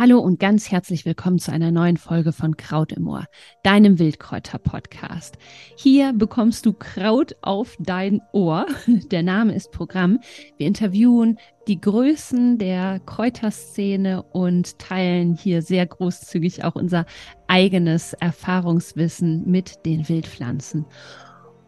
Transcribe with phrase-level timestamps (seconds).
[0.00, 3.24] Hallo und ganz herzlich willkommen zu einer neuen Folge von Kraut im Ohr,
[3.64, 5.36] deinem Wildkräuter-Podcast.
[5.76, 8.66] Hier bekommst du Kraut auf dein Ohr.
[9.10, 10.20] Der Name ist Programm.
[10.56, 17.04] Wir interviewen die Größen der Kräuterszene und teilen hier sehr großzügig auch unser
[17.48, 20.86] eigenes Erfahrungswissen mit den Wildpflanzen.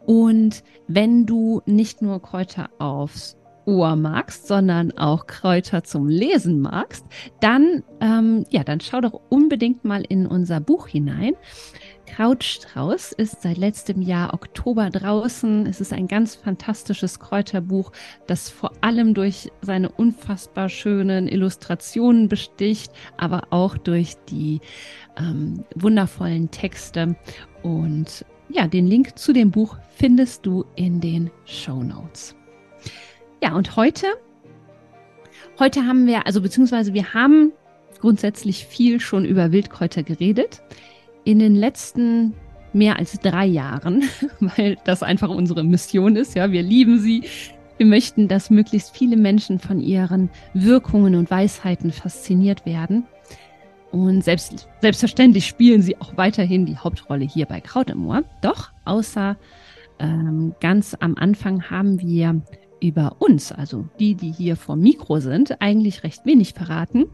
[0.07, 7.05] Und wenn du nicht nur Kräuter aufs Ohr magst, sondern auch Kräuter zum Lesen magst,
[7.41, 11.35] dann, ähm, ja, dann schau doch unbedingt mal in unser Buch hinein.
[12.07, 15.67] Krautstrauß ist seit letztem Jahr Oktober draußen.
[15.67, 17.93] Es ist ein ganz fantastisches Kräuterbuch,
[18.27, 24.61] das vor allem durch seine unfassbar schönen Illustrationen besticht, aber auch durch die
[25.17, 27.17] ähm, wundervollen Texte.
[27.63, 32.35] Und ja, den Link zu dem Buch findest du in den Show Notes.
[33.43, 34.07] Ja, und heute,
[35.59, 37.53] heute haben wir, also beziehungsweise wir haben
[38.01, 40.63] grundsätzlich viel schon über Wildkräuter geredet.
[41.25, 42.35] In den letzten
[42.75, 44.05] mehr als drei Jahren,
[44.41, 46.35] weil das einfach unsere Mission ist.
[46.35, 47.25] Ja, wir lieben sie.
[47.79, 53.05] Wir möchten, dass möglichst viele Menschen von ihren Wirkungen und Weisheiten fasziniert werden.
[53.91, 58.23] Und selbst, selbstverständlich spielen sie auch weiterhin die Hauptrolle hier bei Kraut im Moor.
[58.43, 59.37] Doch, außer
[59.99, 62.43] ähm, ganz am Anfang haben wir
[62.81, 67.07] über uns, also die, die hier vor Mikro sind, eigentlich recht wenig verraten.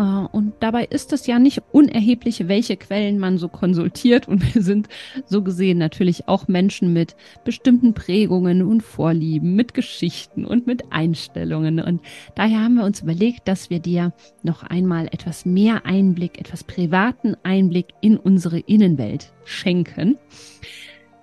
[0.00, 4.26] Äh, und dabei ist es ja nicht unerheblich, welche Quellen man so konsultiert.
[4.28, 4.88] Und wir sind
[5.26, 11.80] so gesehen natürlich auch Menschen mit bestimmten Prägungen und Vorlieben, mit Geschichten und mit Einstellungen.
[11.80, 12.00] Und
[12.34, 17.36] daher haben wir uns überlegt, dass wir dir noch einmal etwas mehr Einblick, etwas privaten
[17.42, 20.16] Einblick in unsere Innenwelt schenken.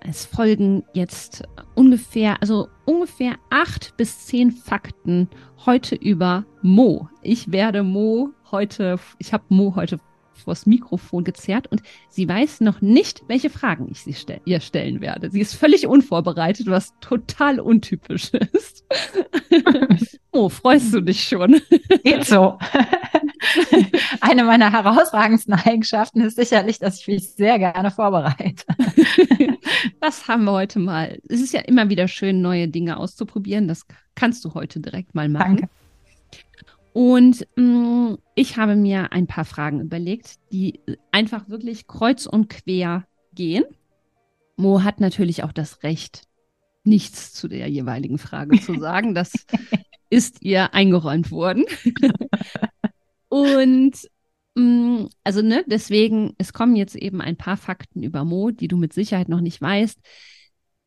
[0.02, 1.44] Es folgen jetzt
[1.76, 5.30] ungefähr, also ungefähr acht bis zehn Fakten
[5.66, 7.10] heute über Mo.
[7.22, 10.00] Ich werde Mo heute, ich habe Mo heute
[10.38, 15.02] vors Mikrofon gezerrt und sie weiß noch nicht, welche Fragen ich sie stell ihr stellen
[15.02, 15.30] werde.
[15.32, 18.86] Sie ist völlig unvorbereitet, was total untypisch ist.
[20.32, 21.60] oh, freust du dich schon?
[22.04, 22.58] Geht so.
[24.22, 28.64] Eine meiner herausragendsten Eigenschaften ist sicherlich, dass ich mich sehr gerne vorbereite.
[30.02, 31.20] das haben wir heute mal.
[31.28, 33.68] Es ist ja immer wieder schön, neue Dinge auszuprobieren.
[33.68, 33.86] Das
[34.16, 35.58] kannst du heute direkt mal machen.
[35.58, 35.70] Danke.
[36.94, 40.80] Und mh, mm, ich habe mir ein paar Fragen überlegt, die
[41.12, 43.66] einfach wirklich kreuz und quer gehen.
[44.56, 46.24] Mo hat natürlich auch das Recht,
[46.84, 49.14] nichts zu der jeweiligen Frage zu sagen.
[49.14, 49.32] Das
[50.10, 51.66] ist ihr eingeräumt worden.
[53.30, 53.94] und
[55.24, 58.94] also, ne, deswegen, es kommen jetzt eben ein paar Fakten über Mo, die du mit
[58.94, 60.00] Sicherheit noch nicht weißt,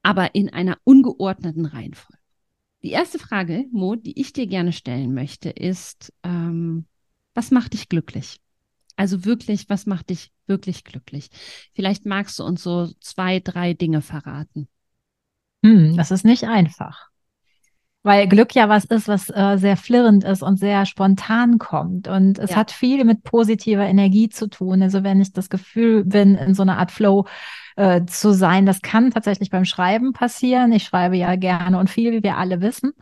[0.03, 2.19] aber in einer ungeordneten Reihenfolge.
[2.83, 6.87] Die erste Frage, Mo, die ich dir gerne stellen möchte, ist, ähm,
[7.35, 8.41] was macht dich glücklich?
[8.97, 11.31] Also wirklich, was macht dich wirklich glücklich?
[11.75, 14.69] Vielleicht magst du uns so zwei, drei Dinge verraten.
[15.63, 17.10] Hm, das ist nicht einfach.
[18.03, 22.09] Weil Glück ja was ist, was äh, sehr flirrend ist und sehr spontan kommt.
[22.09, 22.57] Und es ja.
[22.57, 24.83] hat viel mit positiver Energie zu tun.
[24.83, 27.27] Also wenn ich das Gefühl bin, in so einer Art Flow
[27.81, 28.67] äh, zu sein.
[28.67, 30.71] Das kann tatsächlich beim Schreiben passieren.
[30.73, 32.93] Ich schreibe ja gerne und viel, wie wir alle wissen.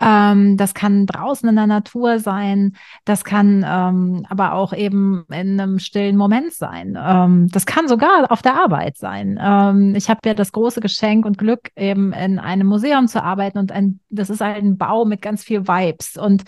[0.00, 2.74] Ähm, das kann draußen in der Natur sein.
[3.04, 6.98] Das kann ähm, aber auch eben in einem stillen Moment sein.
[7.00, 9.38] Ähm, das kann sogar auf der Arbeit sein.
[9.40, 13.58] Ähm, ich habe ja das große Geschenk und Glück, eben in einem Museum zu arbeiten
[13.58, 16.42] und ein, das ist ein Bau mit ganz viel Vibes und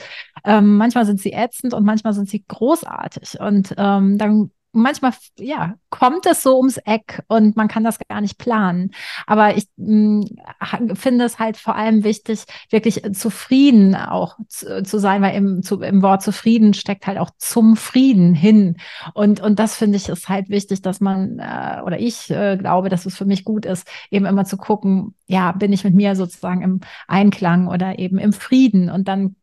[0.44, 5.74] ähm, manchmal sind sie ätzend und manchmal sind sie großartig und ähm, dann manchmal, ja,
[5.90, 8.92] kommt es so ums Eck und man kann das gar nicht planen.
[9.26, 10.26] Aber ich mh,
[10.60, 15.62] hm, finde es halt vor allem wichtig, wirklich zufrieden auch zu, zu sein, weil im,
[15.62, 18.76] zu, im Wort zufrieden steckt halt auch zum Frieden hin.
[19.14, 22.88] Und, und das finde ich ist halt wichtig, dass man, äh, oder ich äh, glaube,
[22.88, 26.16] dass es für mich gut ist, eben immer zu gucken, ja, bin ich mit mir
[26.16, 29.36] sozusagen im Einklang oder eben im Frieden und dann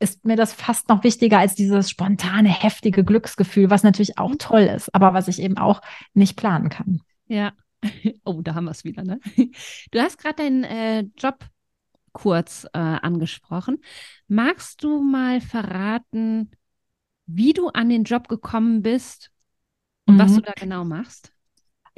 [0.00, 4.38] ist mir das fast noch wichtiger als dieses spontane, heftige Glücksgefühl, was natürlich auch mhm.
[4.38, 5.80] toll ist, aber was ich eben auch
[6.14, 7.00] nicht planen kann.
[7.26, 7.52] Ja.
[8.24, 9.20] Oh, da haben wir es wieder, ne?
[9.92, 11.46] Du hast gerade deinen äh, Job
[12.12, 13.78] kurz äh, angesprochen.
[14.26, 16.50] Magst du mal verraten,
[17.26, 19.30] wie du an den Job gekommen bist
[20.06, 20.18] und mhm.
[20.18, 21.32] was du da genau machst?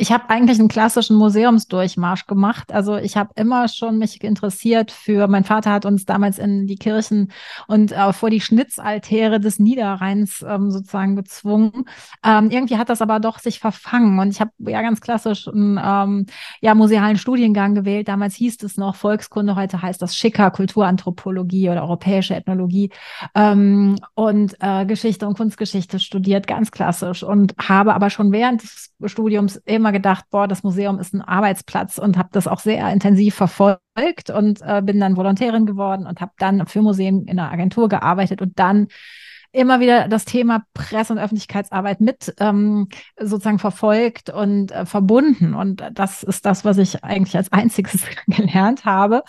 [0.01, 2.73] Ich habe eigentlich einen klassischen Museumsdurchmarsch gemacht.
[2.73, 6.77] Also ich habe immer schon mich interessiert für, mein Vater hat uns damals in die
[6.77, 7.33] Kirchen
[7.67, 11.85] und äh, vor die Schnitzaltäre des Niederrheins ähm, sozusagen gezwungen.
[12.25, 15.79] Ähm, irgendwie hat das aber doch sich verfangen und ich habe ja ganz klassisch einen
[15.79, 16.27] ähm,
[16.63, 18.09] ja, musealen Studiengang gewählt.
[18.09, 22.89] Damals hieß es noch Volkskunde, heute heißt das Schicker Kulturanthropologie oder europäische Ethnologie
[23.35, 28.95] ähm, und äh, Geschichte und Kunstgeschichte studiert, ganz klassisch und habe aber schon während des
[29.05, 32.89] Studiums immer immer gedacht, boah, das Museum ist ein Arbeitsplatz und habe das auch sehr
[32.93, 37.51] intensiv verfolgt und äh, bin dann Volontärin geworden und habe dann für Museen in einer
[37.51, 38.89] Agentur gearbeitet und dann
[39.53, 42.89] immer wieder das Thema Presse- und Öffentlichkeitsarbeit mit ähm,
[43.19, 45.55] sozusagen verfolgt und äh, verbunden.
[45.55, 49.25] Und das ist das, was ich eigentlich als einziges gelernt habe.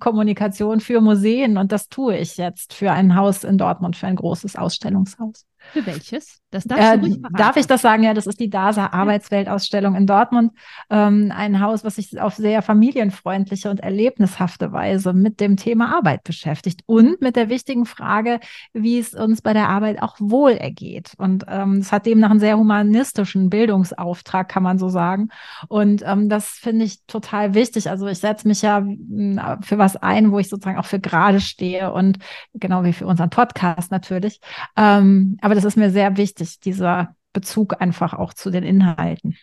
[0.00, 1.58] Kommunikation für Museen.
[1.58, 5.44] Und das tue ich jetzt für ein Haus in Dortmund, für ein großes Ausstellungshaus.
[5.72, 6.40] Für welches?
[6.50, 8.02] Das darfst äh, darf ich das sagen?
[8.02, 10.52] Ja, das ist die DASA Arbeitsweltausstellung in Dortmund.
[10.88, 16.24] Ähm, ein Haus, was sich auf sehr familienfreundliche und erlebnishafte Weise mit dem Thema Arbeit
[16.24, 18.40] beschäftigt und mit der wichtigen Frage,
[18.72, 21.12] wie es uns bei der Arbeit auch wohl ergeht.
[21.18, 25.28] Und ähm, es hat demnach einen sehr humanistischen Bildungsauftrag, kann man so sagen.
[25.68, 27.90] Und ähm, das finde ich total wichtig.
[27.90, 31.40] Also ich setze mich ja hm, für was ein, wo ich sozusagen auch für gerade
[31.40, 32.18] stehe und
[32.54, 34.40] genau wie für unseren Podcast natürlich.
[34.74, 39.36] Ähm, aber das ist mir sehr wichtig, dieser Bezug einfach auch zu den Inhalten.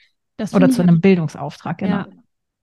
[0.53, 1.95] Oder zu einem ja, Bildungsauftrag, genau.
[1.97, 2.07] Ja,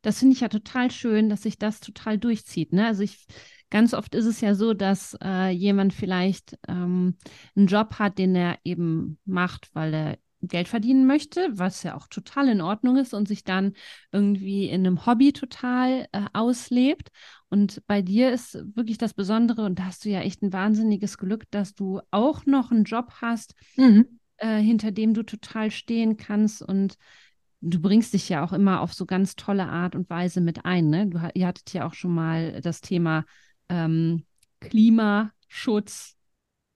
[0.03, 2.73] das finde ich ja total schön, dass sich das total durchzieht.
[2.73, 2.87] Ne?
[2.87, 3.27] Also ich
[3.71, 7.17] ganz oft ist es ja so, dass äh, jemand vielleicht ähm,
[7.57, 12.07] einen Job hat, den er eben macht, weil er Geld verdienen möchte, was ja auch
[12.09, 13.75] total in Ordnung ist und sich dann
[14.11, 17.11] irgendwie in einem Hobby total äh, auslebt.
[17.49, 21.19] Und bei dir ist wirklich das Besondere, und da hast du ja echt ein wahnsinniges
[21.19, 24.19] Glück, dass du auch noch einen Job hast, mhm.
[24.39, 26.97] äh, hinter dem du total stehen kannst und
[27.61, 30.91] du bringst dich ja auch immer auf so ganz tolle Art und Weise mit ein.
[30.91, 31.07] Ne?
[31.07, 33.25] Du, ihr hattet ja auch schon mal das Thema
[33.69, 34.25] ähm,
[34.61, 36.17] Klimaschutz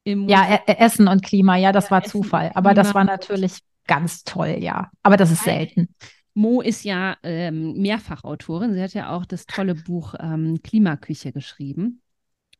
[0.06, 2.52] im ja, e, Essen und Klima, ja, das ja, war Essen Zufall.
[2.54, 3.58] Aber das war natürlich
[3.88, 4.90] ganz toll, ja.
[5.02, 5.88] Aber das ist selten.
[6.32, 8.72] Mo ist ja ähm, Mehrfachautorin.
[8.72, 12.02] Sie hat ja auch das tolle Buch ähm, Klimaküche geschrieben.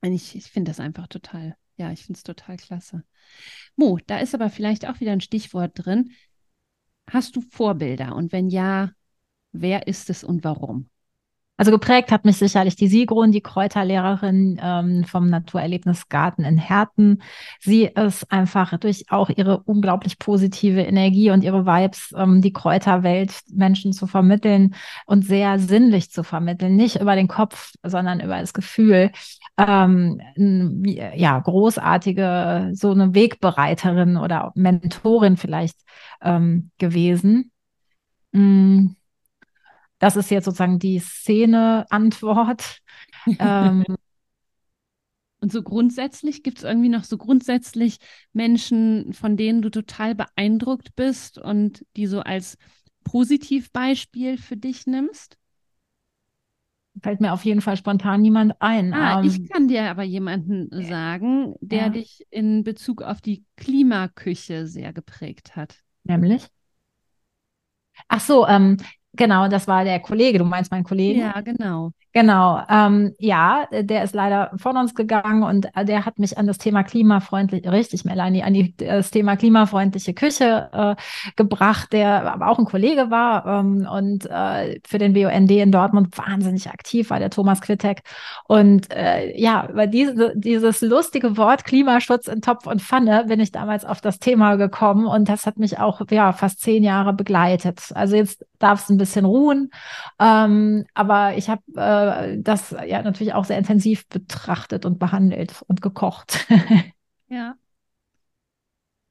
[0.01, 3.05] Und ich, ich finde das einfach total, ja, ich finde es total klasse.
[3.77, 6.13] Mo, da ist aber vielleicht auch wieder ein Stichwort drin.
[7.09, 8.17] Hast du Vorbilder?
[8.17, 8.91] Und wenn ja,
[9.53, 10.91] wer ist es und warum?
[11.57, 17.23] Also geprägt hat mich sicherlich die Sigrun, die Kräuterlehrerin ähm, vom Naturerlebnisgarten in Herten.
[17.61, 23.33] Sie ist einfach durch auch ihre unglaublich positive Energie und ihre Vibes, ähm, die Kräuterwelt
[23.51, 24.75] Menschen zu vermitteln
[25.07, 26.77] und sehr sinnlich zu vermitteln.
[26.77, 29.11] Nicht über den Kopf, sondern über das Gefühl.
[29.57, 30.21] Ähm,
[31.17, 35.79] ja, großartige, so eine Wegbereiterin oder Mentorin vielleicht
[36.21, 37.51] ähm, gewesen.
[38.33, 38.89] Mm
[39.99, 42.81] das ist jetzt sozusagen die Szene-Antwort.
[43.39, 43.85] ähm,
[45.41, 47.99] und so grundsätzlich, gibt es irgendwie noch so grundsätzlich
[48.33, 52.57] Menschen, von denen du total beeindruckt bist und die so als
[53.05, 55.39] Positivbeispiel für dich nimmst?
[57.03, 58.95] Fällt mir auf jeden Fall spontan niemand ein.
[58.95, 61.89] Ah, ähm, ich kann dir aber jemanden sagen, der ja.
[61.91, 65.77] dich in Bezug auf die Klimaküche sehr geprägt hat.
[66.05, 66.47] Nämlich?
[68.09, 68.79] Ach so, ähm,
[69.17, 70.39] Genau, das war der Kollege.
[70.39, 71.21] Du meinst meinen Kollegen?
[71.21, 71.93] Ja, genau.
[72.17, 72.63] Genau.
[72.71, 76.57] Ähm, ja, der ist leider von uns gegangen und äh, der hat mich an das
[76.57, 80.95] Thema klimafreundlich, richtig, Melanie, an die, das Thema klimafreundliche Küche äh,
[81.37, 86.17] gebracht, der aber auch ein Kollege war ähm, und äh, für den BUND in Dortmund
[86.17, 88.01] wahnsinnig aktiv war, der Thomas Quittek.
[88.49, 93.53] Und äh, ja, über diese, dieses lustige Wort Klimaschutz in Topf und Pfanne bin ich
[93.53, 97.93] damals auf das Thema gekommen und das hat mich auch ja fast zehn Jahre begleitet.
[97.95, 99.71] Also jetzt darf es ein bisschen ruhen.
[100.19, 102.06] Ähm, aber ich habe äh,
[102.39, 106.47] das ja natürlich auch sehr intensiv betrachtet und behandelt und gekocht.
[107.29, 107.57] ja.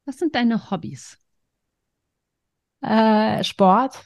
[0.05, 1.17] Was sind deine Hobbys?
[2.81, 4.05] Äh, Sport.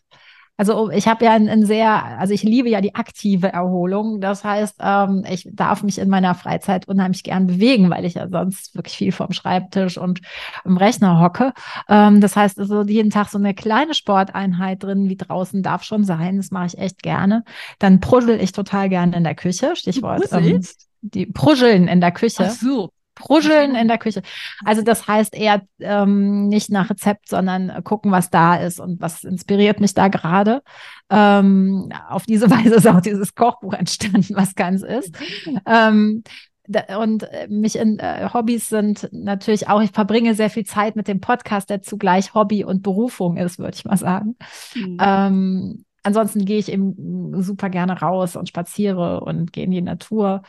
[0.60, 4.20] Also ich habe ja ein, ein, sehr, also ich liebe ja die aktive Erholung.
[4.20, 8.28] Das heißt, ähm, ich darf mich in meiner Freizeit unheimlich gern bewegen, weil ich ja
[8.28, 10.20] sonst wirklich viel vorm Schreibtisch und
[10.66, 11.54] im Rechner hocke.
[11.88, 16.04] Ähm, das heißt, also jeden Tag so eine kleine Sporteinheit drin wie draußen darf schon
[16.04, 16.36] sein.
[16.36, 17.46] Das mache ich echt gerne.
[17.80, 19.78] Dann pruschel ich total gerne in der Küche.
[19.78, 20.28] Stichwort.
[20.34, 20.62] Ähm,
[21.00, 22.48] die Pruscheln in der Küche.
[22.50, 22.89] Ach so,
[23.20, 24.24] Pruscheln in der Küche.
[24.66, 29.24] Also das heißt eher ähm, nicht nach Rezept, sondern gucken, was da ist und was
[29.24, 30.64] inspiriert mich da gerade.
[31.10, 35.16] Ähm, auf diese Weise ist auch dieses Kochbuch entstanden, was ganz ist.
[35.68, 36.24] Ähm,
[36.98, 41.08] und äh, mich in äh, Hobbys sind natürlich auch, ich verbringe sehr viel Zeit mit
[41.08, 44.36] dem Podcast, der zugleich Hobby und Berufung ist, würde ich mal sagen.
[44.76, 44.98] Mhm.
[45.02, 50.44] Ähm, ansonsten gehe ich eben super gerne raus und spaziere und gehe in die Natur.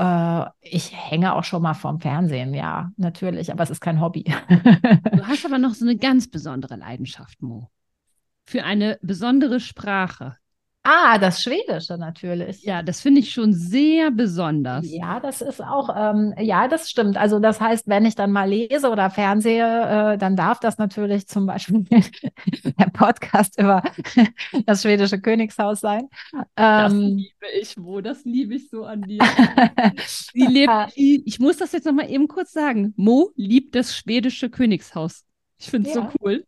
[0.00, 4.24] Äh, ich hänge auch schon mal vorm Fernsehen, ja, natürlich, aber es ist kein Hobby.
[4.24, 7.70] du hast aber noch so eine ganz besondere Leidenschaft, Mo.
[8.46, 10.36] Für eine besondere Sprache.
[10.92, 12.64] Ah, das Schwedische natürlich.
[12.64, 14.90] Ja, das finde ich schon sehr besonders.
[14.90, 17.16] Ja, das ist auch, ähm, ja, das stimmt.
[17.16, 21.28] Also das heißt, wenn ich dann mal lese oder fernsehe, äh, dann darf das natürlich
[21.28, 21.84] zum Beispiel
[22.78, 23.84] der Podcast über
[24.66, 26.08] das schwedische Königshaus sein.
[26.56, 29.22] das ähm, liebe ich, Mo, das liebe ich so an dir.
[30.34, 32.94] lebt, ich muss das jetzt nochmal eben kurz sagen.
[32.96, 35.24] Mo liebt das schwedische Königshaus.
[35.56, 36.02] Ich finde es ja.
[36.02, 36.44] so cool.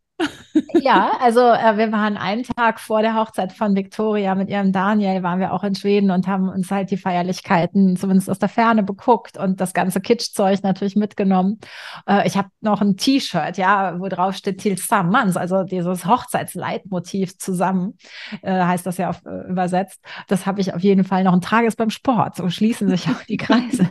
[0.75, 5.23] Ja, also äh, wir waren einen Tag vor der Hochzeit von Victoria mit ihrem Daniel,
[5.23, 8.83] waren wir auch in Schweden und haben uns halt die Feierlichkeiten zumindest aus der Ferne
[8.83, 11.59] beguckt und das ganze Kitschzeug natürlich mitgenommen.
[12.07, 17.97] Äh, ich habe noch ein T-Shirt, ja, wo drauf steht Tillsammans, also dieses Hochzeitsleitmotiv zusammen,
[18.43, 20.01] äh, heißt das ja auf, äh, übersetzt.
[20.29, 23.23] Das habe ich auf jeden Fall noch ein Tages beim Sport, so schließen sich auch
[23.29, 23.91] die Kreise.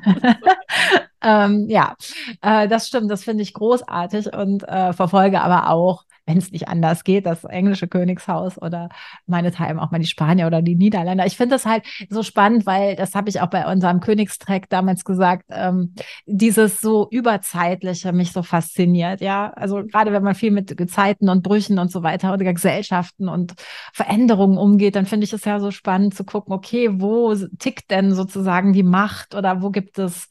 [1.23, 1.95] ähm, ja,
[2.41, 6.69] äh, das stimmt, das finde ich großartig und äh, verfolge aber auch wenn es nicht
[6.69, 8.89] anders geht, das englische Königshaus oder
[9.27, 11.25] meinethalben auch mal die Spanier oder die Niederländer.
[11.25, 15.03] Ich finde das halt so spannend, weil das habe ich auch bei unserem Königstrack damals
[15.03, 15.93] gesagt, ähm,
[16.25, 19.19] dieses so überzeitliche mich so fasziniert.
[19.19, 23.27] Ja, also gerade wenn man viel mit Gezeiten und Brüchen und so weiter oder Gesellschaften
[23.27, 23.53] und
[23.93, 28.13] Veränderungen umgeht, dann finde ich es ja so spannend zu gucken, okay, wo tickt denn
[28.13, 30.29] sozusagen die Macht oder wo gibt es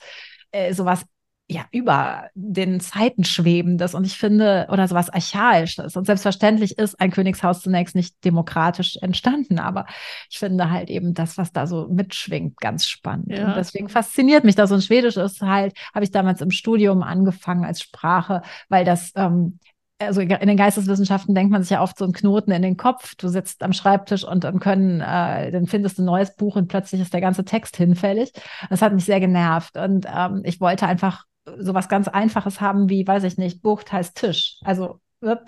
[0.50, 1.04] äh, sowas
[1.50, 5.96] ja, über den Zeiten schwebendes und ich finde, oder sowas Archaisches.
[5.96, 9.86] Und selbstverständlich ist ein Königshaus zunächst nicht demokratisch entstanden, aber
[10.30, 13.32] ich finde halt eben das, was da so mitschwingt, ganz spannend.
[13.36, 13.48] Ja.
[13.48, 14.70] Und deswegen fasziniert mich das.
[14.70, 19.58] Und Schwedisch ist halt, habe ich damals im Studium angefangen als Sprache, weil das ähm,
[19.98, 23.14] also in den Geisteswissenschaften denkt man sich ja oft so einen Knoten in den Kopf.
[23.16, 26.68] Du sitzt am Schreibtisch und dann können, äh, dann findest du ein neues Buch und
[26.68, 28.32] plötzlich ist der ganze Text hinfällig.
[28.70, 31.24] Das hat mich sehr genervt und ähm, ich wollte einfach
[31.58, 34.58] sowas ganz Einfaches haben wie, weiß ich nicht, Bucht heißt Tisch.
[34.62, 35.42] Also, ne,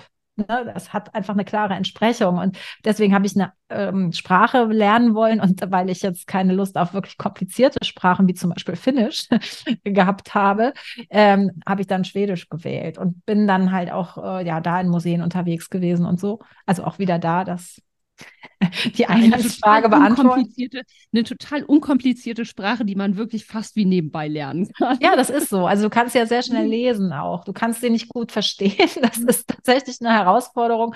[0.47, 2.39] das hat einfach eine klare Entsprechung.
[2.39, 5.41] Und deswegen habe ich eine ähm, Sprache lernen wollen.
[5.41, 9.29] Und weil ich jetzt keine Lust auf wirklich komplizierte Sprachen, wie zum Beispiel Finnisch,
[9.85, 10.73] gehabt habe,
[11.11, 14.89] ähm, habe ich dann Schwedisch gewählt und bin dann halt auch äh, ja da in
[14.89, 16.41] Museen unterwegs gewesen und so.
[16.67, 17.81] Also auch wieder da, das
[18.97, 20.53] die Eingangsfrage beantworten.
[21.13, 24.99] Eine total unkomplizierte Sprache, die man wirklich fast wie nebenbei lernen kann.
[25.01, 25.67] Ja, das ist so.
[25.67, 27.45] Also du kannst ja sehr schnell lesen auch.
[27.45, 28.89] Du kannst sie nicht gut verstehen.
[29.01, 29.29] Das mhm.
[29.29, 30.95] ist tatsächlich eine Herausforderung.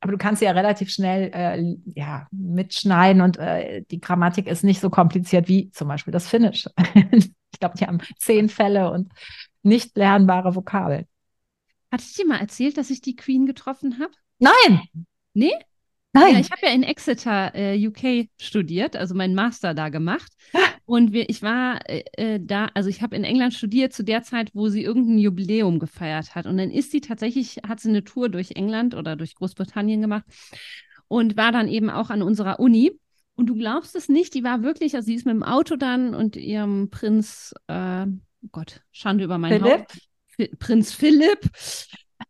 [0.00, 4.64] Aber du kannst sie ja relativ schnell äh, ja, mitschneiden und äh, die Grammatik ist
[4.64, 6.66] nicht so kompliziert wie zum Beispiel das Finnisch.
[7.12, 9.12] ich glaube, die haben zehn Fälle und
[9.62, 11.06] nicht lernbare Vokabeln.
[11.90, 14.12] Hatte ich dir mal erzählt, dass ich die Queen getroffen habe?
[14.38, 14.80] Nein.
[15.34, 15.52] Nee?
[16.12, 16.34] Nein.
[16.34, 20.32] Ja, ich habe ja in Exeter, äh, UK studiert, also meinen Master da gemacht.
[20.84, 24.24] Und wir, ich war äh, äh, da, also ich habe in England studiert zu der
[24.24, 26.46] Zeit, wo sie irgendein Jubiläum gefeiert hat.
[26.46, 30.24] Und dann ist sie tatsächlich, hat sie eine Tour durch England oder durch Großbritannien gemacht
[31.06, 32.90] und war dann eben auch an unserer Uni.
[33.36, 36.14] Und du glaubst es nicht, die war wirklich, also sie ist mit dem Auto dann
[36.14, 39.80] und ihrem Prinz, äh, oh Gott, Schande über mein Philipp.
[39.80, 40.58] Haupt.
[40.58, 41.50] Prinz Philipp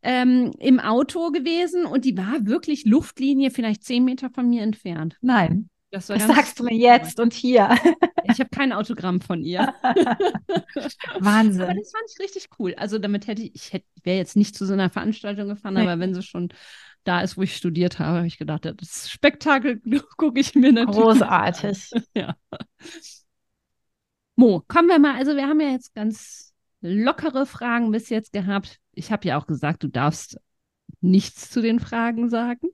[0.02, 5.16] ähm, im Auto gewesen und die war wirklich Luftlinie vielleicht zehn Meter von mir entfernt.
[5.20, 5.68] Nein.
[5.92, 7.76] Das, das sagst du mir jetzt und hier.
[8.22, 9.74] Ich habe kein Autogramm von ihr.
[11.18, 11.62] Wahnsinn.
[11.62, 12.74] Aber das fand ich richtig cool.
[12.76, 15.82] Also damit hätte ich, ich hätte, wäre jetzt nicht zu so einer Veranstaltung gefahren, nee.
[15.82, 16.50] aber wenn sie schon
[17.02, 19.80] da ist, wo ich studiert habe, habe ich gedacht, das Spektakel
[20.16, 21.00] gucke ich mir natürlich.
[21.00, 21.90] Großartig.
[22.14, 22.36] ja.
[24.36, 26.49] Mo, kommen wir mal, also wir haben ja jetzt ganz
[26.80, 30.38] lockere Fragen bis jetzt gehabt ich habe ja auch gesagt, du darfst
[31.00, 32.68] nichts zu den Fragen sagen.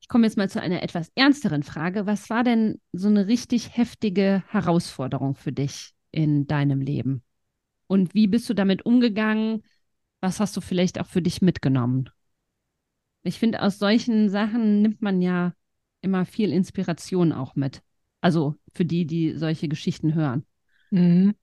[0.00, 2.06] Ich komme jetzt mal zu einer etwas ernsteren Frage.
[2.06, 7.22] Was war denn so eine richtig heftige Herausforderung für dich in deinem Leben?
[7.86, 9.62] Und wie bist du damit umgegangen?
[10.20, 12.10] Was hast du vielleicht auch für dich mitgenommen?
[13.22, 15.54] Ich finde, aus solchen Sachen nimmt man ja
[16.02, 17.82] immer viel Inspiration auch mit.
[18.20, 20.44] Also für die, die solche Geschichten hören.
[20.90, 21.34] Mhm.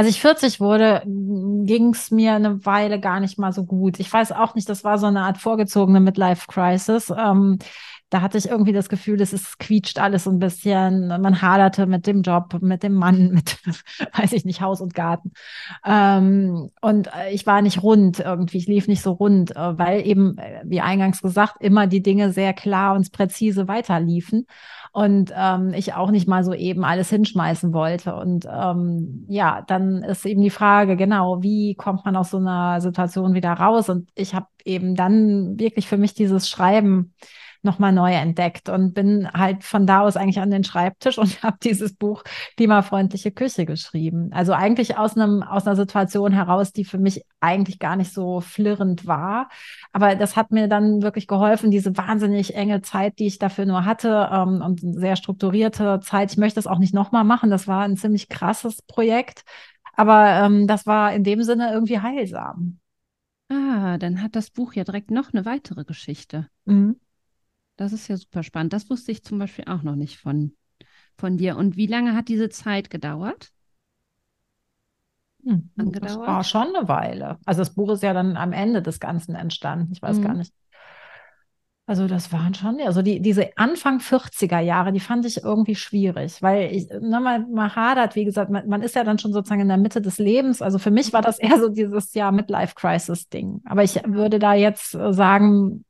[0.00, 4.00] Als ich 40 wurde, ging es mir eine Weile gar nicht mal so gut.
[4.00, 7.12] Ich weiß auch nicht, das war so eine Art vorgezogene Midlife-Crisis.
[7.14, 7.58] Ähm,
[8.10, 11.08] da hatte ich irgendwie das Gefühl, es ist quietscht alles so ein bisschen.
[11.08, 13.58] Man haderte mit dem Job, mit dem Mann, mit,
[14.16, 15.32] weiß ich nicht, Haus und Garten.
[15.84, 20.06] Ähm, und äh, ich war nicht rund irgendwie, ich lief nicht so rund, äh, weil
[20.06, 24.46] eben, äh, wie eingangs gesagt, immer die Dinge sehr klar und präzise weiterliefen
[24.92, 28.16] und ähm, ich auch nicht mal so eben alles hinschmeißen wollte.
[28.16, 32.80] Und ähm, ja, dann ist eben die Frage, genau, wie kommt man aus so einer
[32.80, 33.88] Situation wieder raus?
[33.88, 37.14] Und ich habe eben dann wirklich für mich dieses Schreiben
[37.62, 41.58] nochmal neu entdeckt und bin halt von da aus eigentlich an den Schreibtisch und habe
[41.62, 42.22] dieses Buch
[42.56, 44.30] Klimafreundliche Küche geschrieben.
[44.32, 48.40] Also eigentlich aus einem, aus einer Situation heraus, die für mich eigentlich gar nicht so
[48.40, 49.48] flirrend war.
[49.92, 53.84] Aber das hat mir dann wirklich geholfen, diese wahnsinnig enge Zeit, die ich dafür nur
[53.84, 56.32] hatte ähm, und sehr strukturierte Zeit.
[56.32, 57.50] Ich möchte das auch nicht nochmal machen.
[57.50, 59.44] Das war ein ziemlich krasses Projekt.
[59.94, 62.78] Aber ähm, das war in dem Sinne irgendwie heilsam.
[63.50, 66.48] Ah, dann hat das Buch ja direkt noch eine weitere Geschichte.
[66.66, 67.00] Mhm.
[67.80, 68.74] Das ist ja super spannend.
[68.74, 70.52] Das wusste ich zum Beispiel auch noch nicht von,
[71.16, 71.56] von dir.
[71.56, 73.52] Und wie lange hat diese Zeit gedauert?
[75.42, 77.38] Hm, das war schon eine Weile.
[77.46, 79.92] Also das Buch ist ja dann am Ende des Ganzen entstanden.
[79.94, 80.22] Ich weiß mhm.
[80.22, 80.52] gar nicht.
[81.86, 86.42] Also das waren schon, also die, diese Anfang 40er Jahre, die fand ich irgendwie schwierig,
[86.42, 89.62] weil ich, ne, man, man hadert, wie gesagt, man, man, ist ja dann schon sozusagen
[89.62, 90.60] in der Mitte des Lebens.
[90.60, 93.62] Also für mich war das eher so dieses Jahr Midlife-Crisis-Ding.
[93.64, 95.86] Aber ich würde da jetzt äh, sagen,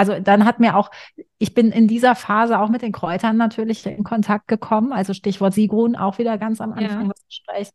[0.00, 0.90] also dann hat mir auch,
[1.36, 4.94] ich bin in dieser Phase auch mit den Kräutern natürlich in Kontakt gekommen.
[4.94, 7.12] Also Stichwort Sigrun auch wieder ganz am Anfang ja.
[7.12, 7.74] des Gesprächs.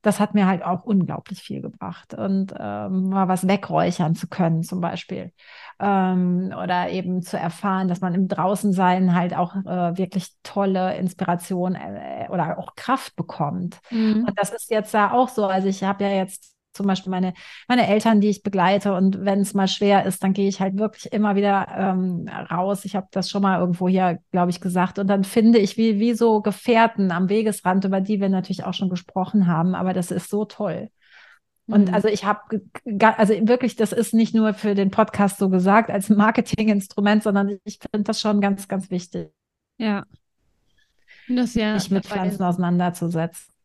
[0.00, 4.62] Das hat mir halt auch unglaublich viel gebracht und ähm, mal was wegräuchern zu können
[4.62, 5.32] zum Beispiel
[5.78, 11.74] ähm, oder eben zu erfahren, dass man im Draußensein halt auch äh, wirklich tolle Inspiration
[11.74, 13.80] äh, oder auch Kraft bekommt.
[13.90, 14.24] Mhm.
[14.26, 15.44] Und das ist jetzt da auch so.
[15.44, 17.34] Also ich habe ja jetzt zum Beispiel meine,
[17.68, 18.94] meine Eltern, die ich begleite.
[18.94, 22.84] Und wenn es mal schwer ist, dann gehe ich halt wirklich immer wieder ähm, raus.
[22.84, 24.98] Ich habe das schon mal irgendwo hier, glaube ich, gesagt.
[24.98, 28.74] Und dann finde ich wie, wie so Gefährten am Wegesrand, über die wir natürlich auch
[28.74, 29.74] schon gesprochen haben.
[29.74, 30.90] Aber das ist so toll.
[31.66, 31.94] Und mhm.
[31.94, 32.60] also ich habe,
[33.00, 37.80] also wirklich, das ist nicht nur für den Podcast so gesagt als Marketinginstrument, sondern ich
[37.80, 39.30] finde das schon ganz, ganz wichtig.
[39.78, 40.04] Ja.
[41.28, 43.55] Das ja sich mit Pflanzen auseinanderzusetzen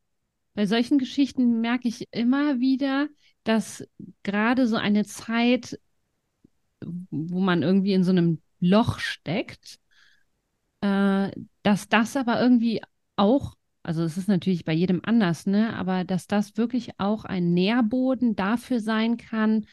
[0.54, 3.08] bei solchen Geschichten merke ich immer wieder,
[3.44, 3.88] dass
[4.24, 5.80] gerade so eine Zeit,
[6.82, 9.80] wo man irgendwie in so einem Loch steckt,
[10.82, 11.32] äh,
[11.64, 12.82] dass das aber irgendwie
[13.16, 17.54] auch, also es ist natürlich bei jedem anders, ne, aber dass das wirklich auch ein
[17.54, 19.66] Nährboden dafür sein kann,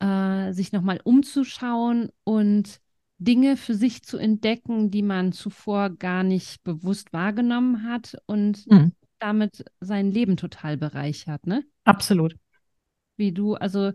[0.00, 2.80] äh, sich nochmal umzuschauen und
[3.18, 8.92] Dinge für sich zu entdecken, die man zuvor gar nicht bewusst wahrgenommen hat und mhm
[9.22, 11.64] damit sein Leben total bereichert, ne?
[11.84, 12.36] Absolut.
[13.16, 13.92] Wie du, also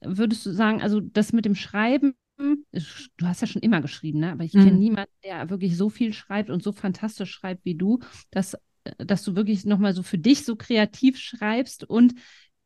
[0.00, 4.32] würdest du sagen, also das mit dem Schreiben, du hast ja schon immer geschrieben, ne?
[4.32, 4.78] aber ich kenne mhm.
[4.78, 8.56] niemanden, der wirklich so viel schreibt und so fantastisch schreibt wie du, dass,
[8.98, 12.14] dass du wirklich nochmal so für dich so kreativ schreibst und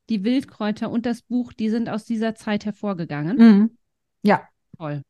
[0.08, 3.36] die Wildkräuter und das Buch, die sind aus dieser Zeit hervorgegangen.
[3.36, 3.70] Mhm.
[4.22, 4.48] Ja.
[4.78, 5.02] Toll.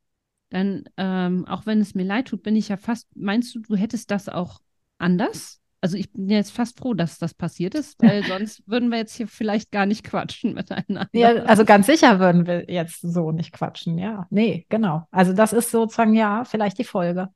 [0.50, 3.76] Dann, ähm, auch wenn es mir leid tut, bin ich ja fast, meinst du, du
[3.76, 4.61] hättest das auch
[4.98, 8.99] anders also ich bin jetzt fast froh, dass das passiert ist, weil sonst würden wir
[8.99, 11.09] jetzt hier vielleicht gar nicht quatschen miteinander.
[11.12, 14.27] Ja, also ganz sicher würden wir jetzt so nicht quatschen, ja.
[14.31, 15.07] Nee, genau.
[15.12, 17.29] Also das ist sozusagen, ja, vielleicht die Folge.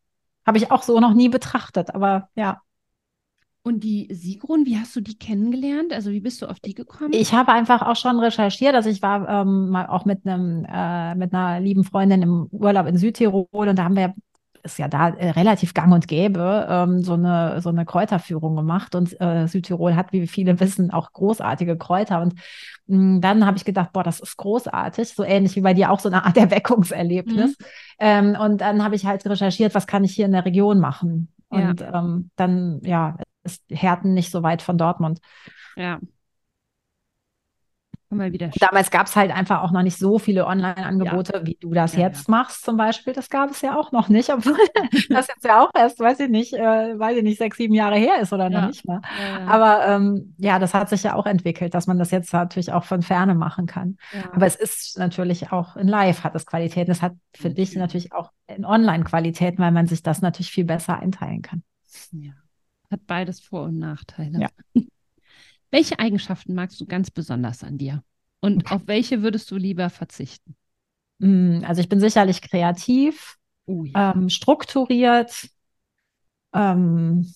[0.44, 2.60] Habe ich auch so noch nie betrachtet, aber ja.
[3.62, 5.92] Und die Sigrun, wie hast du die kennengelernt?
[5.92, 7.12] Also wie bist du auf die gekommen?
[7.12, 8.74] Ich habe einfach auch schon recherchiert.
[8.74, 12.86] Also ich war ähm, mal auch mit einem äh, mit einer lieben Freundin im Urlaub
[12.86, 14.14] in Südtirol und da haben wir
[14.62, 18.94] ist ja da äh, relativ gang und gäbe, ähm, so, eine, so eine Kräuterführung gemacht.
[18.94, 22.20] Und äh, Südtirol hat, wie viele wissen, auch großartige Kräuter.
[22.20, 22.34] Und
[22.86, 25.14] mh, hm, dann habe ich gedacht, boah, das ist großartig.
[25.14, 27.58] So ähnlich wie bei dir auch so eine Art Erweckungserlebnis.
[27.58, 27.64] Mhm.
[27.98, 31.32] Ähm, und dann habe ich halt recherchiert, was kann ich hier in der Region machen.
[31.48, 31.98] Und ja.
[31.98, 35.20] ähm, dann, ja, ist Herten nicht so weit von Dortmund.
[35.76, 35.98] Ja.
[38.12, 41.46] Mal wieder Damals gab es halt einfach auch noch nicht so viele Online-Angebote, ja.
[41.46, 42.32] wie du das ja, jetzt ja.
[42.32, 43.12] machst zum Beispiel.
[43.12, 44.56] Das gab es ja auch noch nicht, obwohl
[45.10, 47.96] das jetzt ja auch erst, weiß ich nicht, äh, weiß ich nicht, sechs, sieben Jahre
[47.96, 49.00] her ist oder noch nicht mal.
[49.46, 52.84] Aber ähm, ja, das hat sich ja auch entwickelt, dass man das jetzt natürlich auch
[52.84, 53.96] von Ferne machen kann.
[54.32, 56.90] Aber es ist natürlich auch in Live hat es Qualitäten.
[56.90, 60.98] Es hat für dich natürlich auch in Online-Qualitäten, weil man sich das natürlich viel besser
[60.98, 61.62] einteilen kann.
[62.12, 62.32] Ja.
[62.90, 64.40] Hat beides Vor- und Nachteile.
[64.40, 64.48] Ja.
[65.70, 68.02] Welche Eigenschaften magst du ganz besonders an dir?
[68.40, 70.56] Und auf welche würdest du lieber verzichten?
[71.18, 74.14] Mm, also ich bin sicherlich kreativ, oh ja.
[74.14, 75.48] ähm, strukturiert,
[76.52, 77.32] ähm,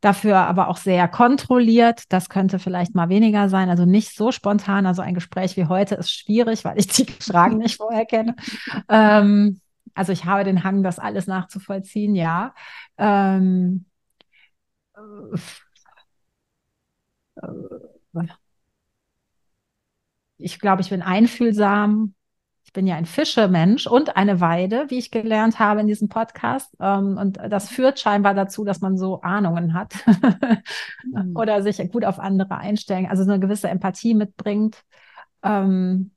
[0.00, 2.04] dafür aber auch sehr kontrolliert.
[2.10, 4.86] Das könnte vielleicht mal weniger sein, also nicht so spontan.
[4.86, 8.36] Also ein Gespräch wie heute ist schwierig, weil ich die Fragen nicht vorher kenne.
[8.88, 9.60] Ähm,
[9.94, 12.54] also ich habe den Hang, das alles nachzuvollziehen, ja.
[12.98, 13.86] Ähm,
[14.94, 15.36] äh,
[20.38, 22.14] ich glaube, ich bin einfühlsam.
[22.64, 26.74] Ich bin ja ein Fischemensch und eine Weide, wie ich gelernt habe in diesem Podcast.
[26.80, 29.94] Ähm, und das führt scheinbar dazu, dass man so Ahnungen hat
[31.04, 31.36] mhm.
[31.36, 34.82] oder sich gut auf andere einstellen, also eine gewisse Empathie mitbringt.
[35.42, 36.10] Ähm,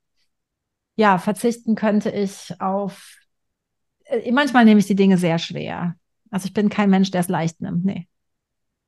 [0.96, 3.16] ja, verzichten könnte ich auf.
[4.04, 5.94] Äh, manchmal nehme ich die Dinge sehr schwer.
[6.30, 7.84] Also ich bin kein Mensch, der es leicht nimmt.
[7.84, 8.08] Nee.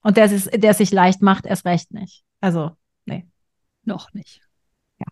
[0.02, 2.24] Und der der sich leicht macht, erst recht nicht.
[2.40, 2.72] Also,
[3.06, 3.26] nee.
[3.84, 4.40] Noch nicht.
[5.00, 5.06] Ja.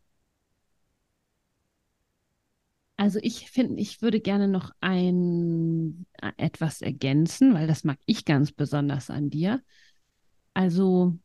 [2.96, 8.24] Also ich finde, ich würde gerne noch ein äh, etwas ergänzen, weil das mag ich
[8.26, 9.62] ganz besonders an dir.
[10.54, 11.18] Also,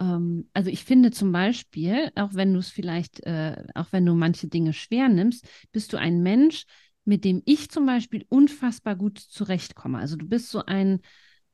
[0.00, 4.14] ähm, also ich finde zum Beispiel, auch wenn du es vielleicht, äh, auch wenn du
[4.14, 6.64] manche Dinge schwer nimmst, bist du ein Mensch,
[7.04, 9.98] mit dem ich zum Beispiel unfassbar gut zurechtkomme.
[9.98, 11.00] Also du bist so ein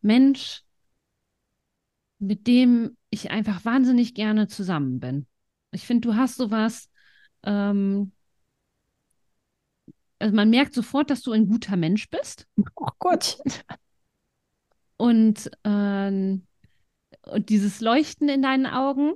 [0.02, 0.62] Mensch,
[2.18, 5.26] mit dem ich einfach wahnsinnig gerne zusammen bin.
[5.72, 6.88] Ich finde, du hast sowas,
[7.42, 8.12] ähm,
[10.18, 12.46] also man merkt sofort, dass du ein guter Mensch bist.
[12.76, 13.38] Oh Gott.
[14.96, 16.46] Und, ähm,
[17.22, 19.14] und dieses Leuchten in deinen Augen.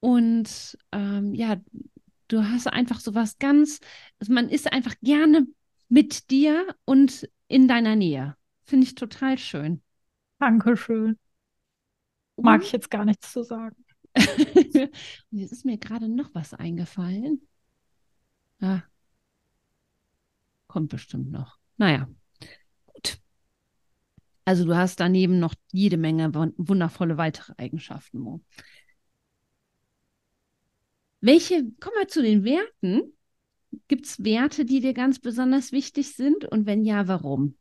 [0.00, 1.56] Und ähm, ja,
[2.28, 3.80] du hast einfach sowas ganz,
[4.18, 5.46] also man ist einfach gerne
[5.88, 8.36] mit dir und in deiner Nähe.
[8.70, 9.82] Finde ich total schön.
[10.38, 11.18] Dankeschön.
[12.36, 13.84] Mag ich jetzt gar nichts zu sagen.
[14.14, 14.74] Und
[15.32, 17.48] jetzt ist mir gerade noch was eingefallen.
[18.60, 18.84] Ja.
[20.68, 21.58] Kommt bestimmt noch.
[21.78, 22.08] Naja,
[22.86, 23.18] gut.
[24.44, 28.40] Also du hast daneben noch jede Menge wundervolle weitere Eigenschaften, Mo.
[31.20, 33.16] Welche, kommen wir zu den Werten.
[33.88, 36.44] Gibt es Werte, die dir ganz besonders wichtig sind?
[36.44, 37.56] Und wenn ja, warum?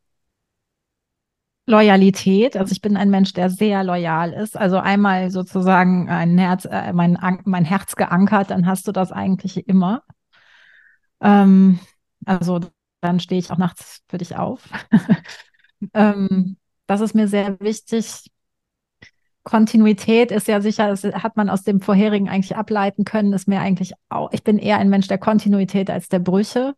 [1.70, 2.58] Loyalität.
[2.58, 4.58] Also ich bin ein Mensch, der sehr loyal ist.
[4.58, 9.68] Also einmal sozusagen ein Herz, äh, mein, mein Herz geankert, dann hast du das eigentlich
[9.68, 10.02] immer.
[11.22, 11.80] Ähm,
[12.26, 12.60] also
[13.02, 14.68] dann stehe ich auch nachts für dich auf.
[15.94, 18.32] ähm, das ist mir sehr wichtig.
[19.44, 23.62] Kontinuität ist ja sicher, das hat man aus dem vorherigen eigentlich ableiten können, ist mir
[23.62, 26.76] eigentlich auch, ich bin eher ein Mensch der Kontinuität als der Brüche.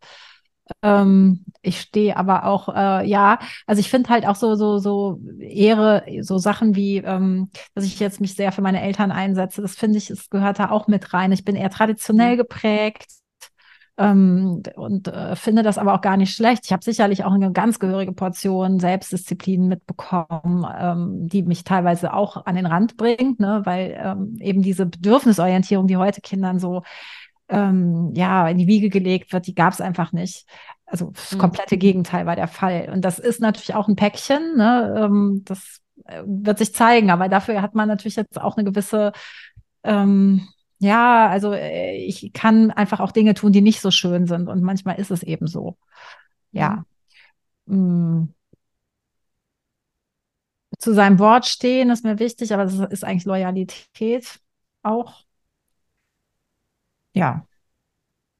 [0.83, 5.19] Ähm, ich stehe aber auch, äh, ja, also ich finde halt auch so, so, so
[5.39, 9.75] Ehre, so Sachen wie, ähm, dass ich jetzt mich sehr für meine Eltern einsetze, das
[9.75, 11.31] finde ich, es gehört da auch mit rein.
[11.31, 12.37] Ich bin eher traditionell mhm.
[12.37, 13.05] geprägt.
[13.97, 16.65] Ähm, und äh, finde das aber auch gar nicht schlecht.
[16.65, 22.45] Ich habe sicherlich auch eine ganz gehörige Portion Selbstdisziplin mitbekommen, ähm, die mich teilweise auch
[22.45, 23.61] an den Rand bringt, ne?
[23.65, 26.83] weil ähm, eben diese Bedürfnisorientierung, die heute Kindern so
[27.51, 30.47] ähm, ja, in die Wiege gelegt wird, die gab es einfach nicht.
[30.85, 31.37] Also das mhm.
[31.37, 32.89] komplette Gegenteil war der Fall.
[32.91, 34.95] Und das ist natürlich auch ein Päckchen, ne?
[34.97, 39.11] Ähm, das äh, wird sich zeigen, aber dafür hat man natürlich jetzt auch eine gewisse
[39.83, 40.47] ähm,
[40.83, 44.47] ja, also äh, ich kann einfach auch Dinge tun, die nicht so schön sind.
[44.49, 45.77] Und manchmal ist es eben so.
[46.51, 46.85] Ja.
[47.67, 48.33] Mhm.
[50.79, 54.39] Zu seinem Wort stehen ist mir wichtig, aber das ist eigentlich Loyalität
[54.81, 55.23] auch
[57.13, 57.45] ja.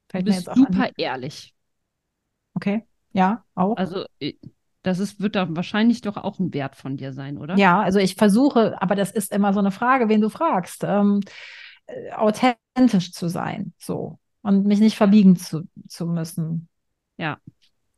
[0.09, 0.91] Fällt du bist super an.
[0.97, 1.53] ehrlich.
[2.53, 3.77] Okay, ja, auch.
[3.77, 4.05] Also
[4.83, 7.55] das ist, wird da wahrscheinlich doch auch ein Wert von dir sein, oder?
[7.57, 11.21] Ja, also ich versuche, aber das ist immer so eine Frage, wen du fragst, ähm,
[11.85, 16.67] äh, authentisch zu sein, so und mich nicht verbiegen zu, zu müssen.
[17.17, 17.39] Ja,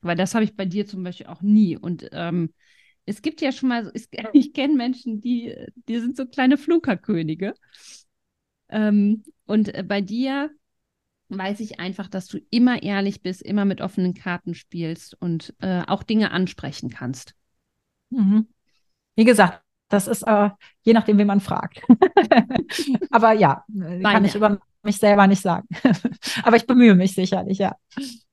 [0.01, 1.77] weil das habe ich bei dir zum Beispiel auch nie.
[1.77, 2.53] Und ähm,
[3.05, 5.55] es gibt ja schon mal, es, ich kenne Menschen, die,
[5.87, 7.53] die sind so kleine Flunkerkönige.
[8.69, 10.51] Ähm, und äh, bei dir
[11.37, 15.83] weiß ich einfach, dass du immer ehrlich bist, immer mit offenen Karten spielst und äh,
[15.87, 17.33] auch Dinge ansprechen kannst.
[18.09, 18.47] Mhm.
[19.15, 20.49] Wie gesagt, das ist äh,
[20.81, 21.81] je nachdem, wen man fragt.
[23.11, 24.01] Aber ja, Beide.
[24.01, 25.67] kann ich über mich selber nicht sagen.
[26.43, 27.75] Aber ich bemühe mich sicherlich, ja.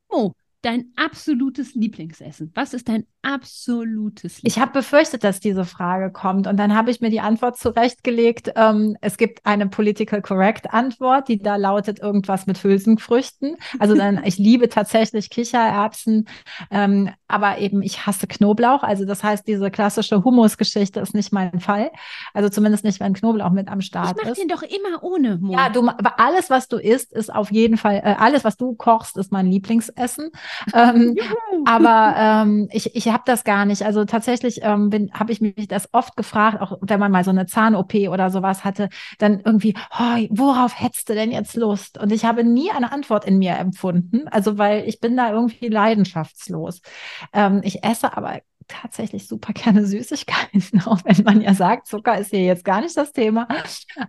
[0.09, 2.53] Oh, dein absolutes Lieblingsessen?
[2.55, 4.47] Was ist dein absolutes Lieblingsessen?
[4.47, 8.53] Ich habe befürchtet, dass diese Frage kommt und dann habe ich mir die Antwort zurechtgelegt.
[8.57, 13.57] Ähm, es gibt eine political correct Antwort, die da lautet irgendwas mit Hülsenfrüchten.
[13.79, 16.29] Also dann, ich liebe tatsächlich Kichererbsen,
[16.71, 18.83] ähm, aber eben ich hasse Knoblauch.
[18.83, 21.91] Also das heißt, diese klassische Humusgeschichte ist nicht mein Fall.
[22.35, 24.39] Also zumindest nicht, wenn Knoblauch mit am Start ich mach ist.
[24.39, 25.39] Ich den doch immer ohne.
[25.39, 25.53] Mo.
[25.53, 28.75] Ja, du, aber alles, was du isst, ist auf jeden Fall, äh, alles, was du
[28.75, 30.31] kochst, ist mein Lieblingsessen.
[30.75, 31.17] ähm,
[31.65, 33.83] aber ähm, ich, ich habe das gar nicht.
[33.83, 37.47] Also tatsächlich ähm, habe ich mich das oft gefragt, auch wenn man mal so eine
[37.47, 41.99] Zahn-OP oder sowas hatte, dann irgendwie, oh, worauf hättest du denn jetzt Lust?
[41.99, 44.29] Und ich habe nie eine Antwort in mir empfunden.
[44.29, 46.81] Also weil ich bin da irgendwie leidenschaftslos.
[47.33, 52.31] Ähm, ich esse aber tatsächlich super gerne Süßigkeiten, auch wenn man ja sagt, Zucker ist
[52.31, 53.49] hier jetzt gar nicht das Thema.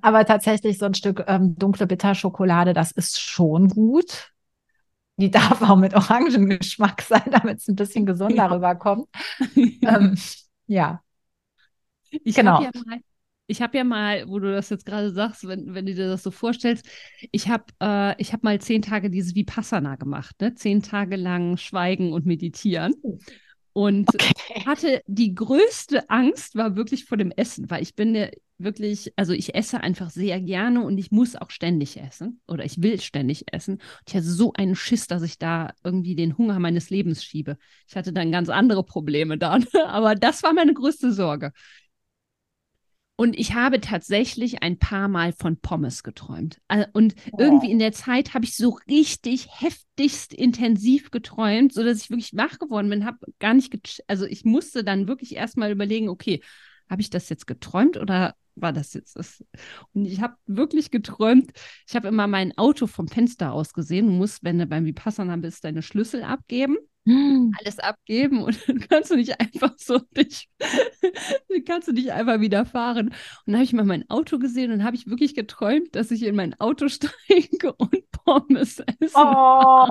[0.02, 4.32] Aber tatsächlich so ein Stück ähm, dunkle Bitterschokolade, das ist schon gut.
[5.18, 9.08] Die darf auch mit Orangengeschmack sein, damit es ein bisschen gesunder rüberkommt.
[9.56, 10.18] ähm,
[10.68, 11.02] ja.
[12.10, 12.62] Ich genau.
[12.62, 13.00] Ja mal,
[13.48, 16.24] ich habe ja mal, wo du das jetzt gerade sagst, wenn, wenn du dir das
[16.24, 16.88] so vorstellst,
[17.32, 20.56] ich habe äh, hab mal zehn Tage dieses Vipassana gemacht, ne?
[20.56, 22.96] zehn Tage lang Schweigen und Meditieren.
[23.74, 24.34] Und okay.
[24.66, 29.56] hatte die größte Angst war wirklich vor dem Essen, weil ich bin wirklich, also ich
[29.56, 33.76] esse einfach sehr gerne und ich muss auch ständig essen oder ich will ständig essen.
[33.76, 37.58] Und ich hatte so einen Schiss, dass ich da irgendwie den Hunger meines Lebens schiebe.
[37.88, 41.52] Ich hatte dann ganz andere Probleme dann, aber das war meine größte Sorge.
[43.22, 46.60] Und ich habe tatsächlich ein paar Mal von Pommes geträumt.
[46.94, 47.38] Und oh.
[47.38, 52.58] irgendwie in der Zeit habe ich so richtig heftigst intensiv geträumt, sodass ich wirklich wach
[52.58, 56.42] geworden bin, habe gar nicht, also ich musste dann wirklich erstmal überlegen, okay,
[56.90, 59.46] habe ich das jetzt geträumt oder war das jetzt das?
[59.94, 61.52] Und ich habe wirklich geträumt,
[61.88, 64.08] ich habe immer mein Auto vom Fenster aus gesehen.
[64.08, 66.76] Du musst, wenn du beim Vipassana bist, deine Schlüssel abgeben.
[67.08, 67.52] Hm.
[67.60, 70.50] alles abgeben und dann kannst du nicht einfach so dich,
[71.66, 73.08] kannst du nicht einfach wieder fahren.
[73.08, 73.14] Und
[73.48, 76.36] dann habe ich mal mein Auto gesehen und habe ich wirklich geträumt, dass ich in
[76.36, 79.16] mein Auto steige und Pommes esse.
[79.16, 79.88] Oh,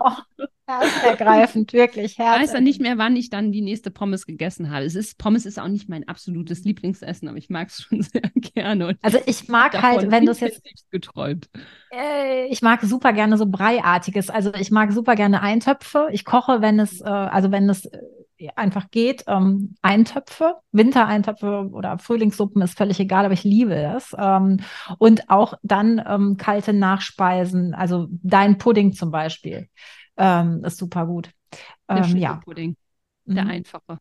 [0.71, 2.45] herzergreifend, wirklich herzergreifend.
[2.45, 4.85] Ich weiß ja nicht mehr, wann ich dann die nächste Pommes gegessen habe.
[4.85, 8.31] Es ist, Pommes ist auch nicht mein absolutes Lieblingsessen, aber ich mag es schon sehr
[8.35, 8.89] gerne.
[8.89, 11.49] Und also ich mag halt, wenn du es jetzt geträumt.
[11.93, 14.31] Äh, ich mag super gerne so Breiartiges.
[14.31, 16.09] Also ich mag super gerne Eintöpfe.
[16.13, 17.99] Ich koche, wenn es, äh, also wenn es äh,
[18.57, 24.17] einfach geht, ähm, Eintöpfe, Wintereintöpfe oder Frühlingssuppen ist völlig egal, aber ich liebe das.
[24.19, 24.61] Ähm,
[24.99, 29.69] und auch dann ähm, kalte Nachspeisen, also dein Pudding zum Beispiel,
[30.21, 31.31] ähm, ist super gut.
[31.89, 32.35] Der ähm, ja.
[32.37, 32.77] Pudding,
[33.25, 33.51] der mhm.
[33.51, 33.99] einfache.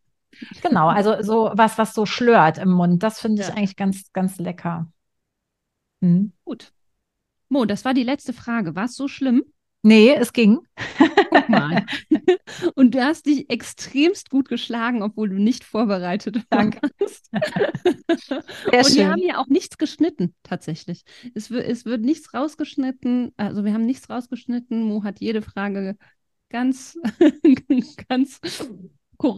[0.61, 3.55] Genau, also so was, was so schlört im Mund, das finde ich ja.
[3.55, 4.91] eigentlich ganz, ganz lecker.
[6.01, 6.33] Mhm.
[6.45, 6.71] Gut.
[7.47, 8.75] Mo, das war die letzte Frage.
[8.75, 9.43] War es so schlimm?
[9.81, 10.59] Nee, es ging.
[11.29, 11.85] Guck mal.
[12.75, 16.79] Und du hast dich extremst gut geschlagen, obwohl du nicht vorbereitet Danke.
[16.99, 17.29] warst.
[18.27, 18.95] Sehr Und schön.
[18.95, 21.03] wir haben ja auch nichts geschnitten, tatsächlich.
[21.33, 23.31] Es, es wird nichts rausgeschnitten.
[23.37, 24.83] Also wir haben nichts rausgeschnitten.
[24.83, 25.95] Mo hat jede Frage
[26.49, 26.97] ganz,
[28.09, 28.41] ganz,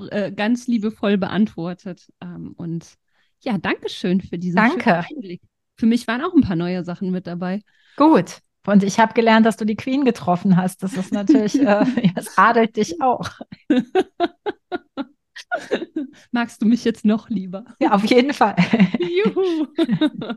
[0.09, 2.07] äh, ganz liebevoll beantwortet.
[2.19, 2.95] Ähm, und
[3.43, 5.05] ja, danke schön für diesen Danke.
[5.07, 5.41] Einblick.
[5.77, 7.61] Für mich waren auch ein paar neue Sachen mit dabei.
[7.95, 8.41] Gut.
[8.65, 10.83] Und ich habe gelernt, dass du die Queen getroffen hast.
[10.83, 13.29] Das ist natürlich, äh, das adelt dich auch.
[16.31, 17.65] Magst du mich jetzt noch lieber?
[17.79, 18.55] Ja, auf jeden Fall.
[18.99, 19.67] Juhu.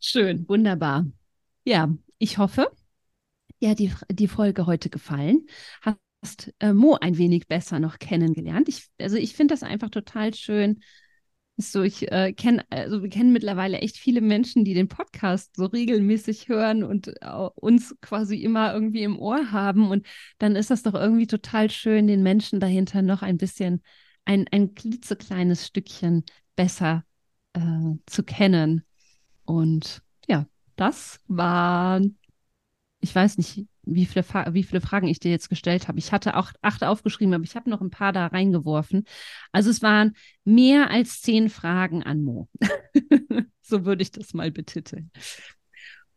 [0.00, 1.06] Schön, wunderbar.
[1.64, 2.70] Ja, ich hoffe,
[3.60, 5.46] dir hat die, die Folge heute gefallen.
[5.82, 8.68] Hast äh, Mo ein wenig besser noch kennengelernt.
[8.68, 10.80] Ich, also ich finde das einfach total schön,
[11.58, 15.64] so, ich äh, kenne, also wir kennen mittlerweile echt viele Menschen, die den Podcast so
[15.66, 19.90] regelmäßig hören und äh, uns quasi immer irgendwie im Ohr haben.
[19.90, 20.06] Und
[20.38, 23.82] dann ist das doch irgendwie total schön, den Menschen dahinter noch ein bisschen,
[24.26, 26.24] ein, ein klitzekleines Stückchen
[26.56, 27.04] besser
[27.54, 27.60] äh,
[28.06, 28.84] zu kennen.
[29.44, 32.02] Und ja, das war,
[33.00, 35.98] ich weiß nicht, wie viele, wie viele Fragen ich dir jetzt gestellt habe.
[35.98, 39.04] Ich hatte auch acht aufgeschrieben, aber ich habe noch ein paar da reingeworfen.
[39.52, 42.48] Also es waren mehr als zehn Fragen an Mo.
[43.62, 45.10] so würde ich das mal betiteln.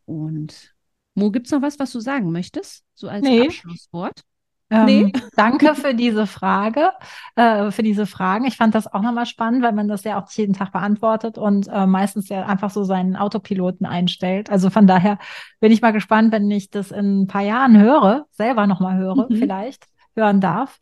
[0.06, 0.76] Und
[1.14, 2.84] Mo, gibt es noch was, was du sagen möchtest?
[2.96, 3.44] So als nee.
[3.44, 4.24] Abschlusswort?
[4.72, 5.14] Ähm, nee.
[5.36, 6.92] danke für diese Frage,
[7.36, 8.46] äh, für diese Fragen.
[8.46, 11.68] Ich fand das auch nochmal spannend, weil man das ja auch jeden Tag beantwortet und
[11.68, 14.50] äh, meistens ja einfach so seinen Autopiloten einstellt.
[14.50, 15.18] Also von daher
[15.60, 19.28] bin ich mal gespannt, wenn ich das in ein paar Jahren höre, selber nochmal höre,
[19.30, 19.38] mhm.
[19.38, 20.80] vielleicht hören darf,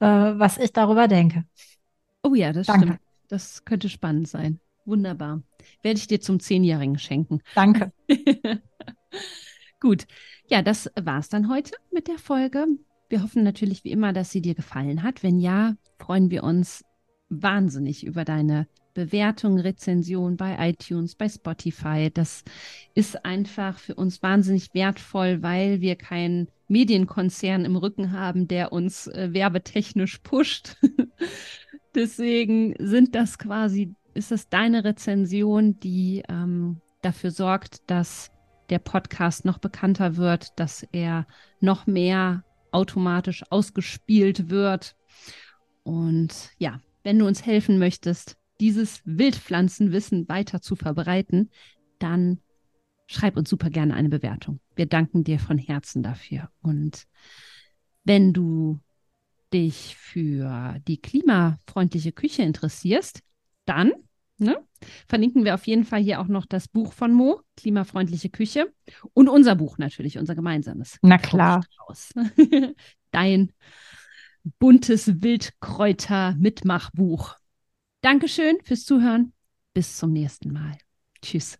[0.00, 1.44] äh, was ich darüber denke.
[2.22, 2.86] Oh ja, das danke.
[2.86, 3.00] stimmt.
[3.28, 4.60] Das könnte spannend sein.
[4.84, 5.42] Wunderbar.
[5.82, 7.40] Werde ich dir zum Zehnjährigen schenken.
[7.54, 7.92] Danke.
[9.80, 10.06] Gut.
[10.48, 12.66] Ja, das war's dann heute mit der Folge.
[13.10, 15.24] Wir hoffen natürlich wie immer, dass sie dir gefallen hat.
[15.24, 16.84] Wenn ja, freuen wir uns
[17.28, 22.10] wahnsinnig über deine Bewertung, Rezension bei iTunes, bei Spotify.
[22.14, 22.44] Das
[22.94, 29.08] ist einfach für uns wahnsinnig wertvoll, weil wir keinen Medienkonzern im Rücken haben, der uns
[29.08, 30.76] äh, werbetechnisch pusht.
[31.96, 38.30] Deswegen sind das quasi, ist es deine Rezension, die ähm, dafür sorgt, dass
[38.70, 41.26] der Podcast noch bekannter wird, dass er
[41.60, 44.96] noch mehr automatisch ausgespielt wird.
[45.82, 51.50] Und ja, wenn du uns helfen möchtest, dieses Wildpflanzenwissen weiter zu verbreiten,
[51.98, 52.40] dann
[53.06, 54.60] schreib uns super gerne eine Bewertung.
[54.76, 56.50] Wir danken dir von Herzen dafür.
[56.62, 57.06] Und
[58.04, 58.78] wenn du
[59.52, 63.22] dich für die klimafreundliche Küche interessierst,
[63.64, 63.92] dann
[64.40, 64.58] ne,
[65.08, 68.72] verlinken wir auf jeden Fall hier auch noch das Buch von Mo, Klimafreundliche Küche,
[69.14, 70.98] und unser Buch natürlich, unser gemeinsames.
[71.02, 71.64] Na klar.
[73.10, 73.52] Dein
[74.58, 77.36] buntes Wildkräuter-Mitmachbuch.
[78.00, 79.32] Dankeschön fürs Zuhören.
[79.74, 80.78] Bis zum nächsten Mal.
[81.22, 81.58] Tschüss.